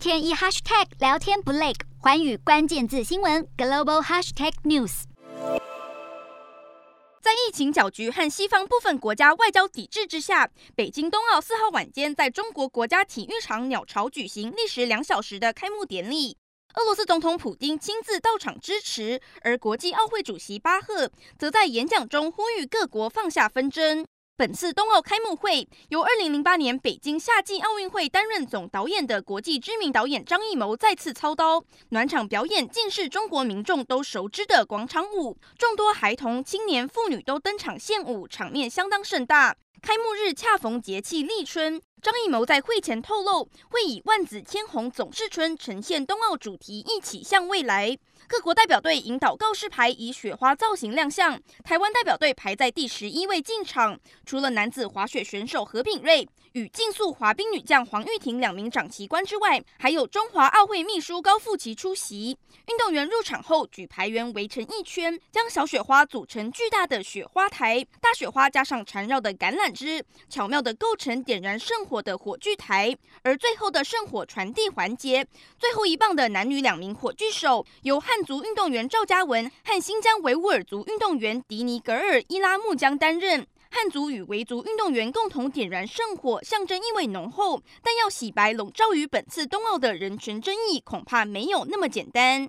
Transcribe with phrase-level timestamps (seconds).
[0.00, 5.02] 天一 hashtag 聊天不累，寰宇关键字新闻 global hashtag news。
[7.20, 16.38] 在疫情搅局和西方部分国家外交抵制之下，北京冬奥四号晚间在中国国家体育场鸟巢举行历时两小时的开幕典礼。
[16.76, 24.06] 俄罗斯总统普京亲自到场支持，而国际奥会主席巴赫则在演讲中呼吁各国放下纷争。
[24.40, 39.54] 本次冬奥开幕会由2008年北京夏季奥运会担任总导演的国际知名导演张艺谋再次操刀，暖场表演竟是中国民众都熟知的广场舞，众多孩童、青年、妇女都登场献舞，场面相当盛大。
[39.82, 47.96] 开幕日恰逢节气立春，张艺谋在会前透露，会以万紫千红总是春呈现冬奥主题，一起向未来。
[48.28, 53.98] 各国代表队引导告示牌以雪花造型亮相，台湾代表队排在第十一位进场。
[54.24, 62.38] 除了男子滑雪选手何品瑞与竞速滑冰女将黄玉婷两名掌旗官之外，还有中华奥会秘书高富奇出席。
[62.68, 69.59] 运动员入场后，举牌员围成一圈，将小雪花组成巨大的雪花台，大雪花加上缠绕的橄榄。
[69.68, 75.26] 之巧妙地构成点燃圣火的火炬台，而最后的圣火传递环节，
[75.58, 83.44] 最后一棒的男女两名火炬手由汉族运动员赵嘉文和新疆维吾尔族运动员迪尼格尔伊拉木江担任。
[83.72, 92.48] 汉族与维族运动员共同点燃圣火，象征意味浓厚，但要洗白笼罩于本次冬奥的人权争议，恐怕没有那么简单。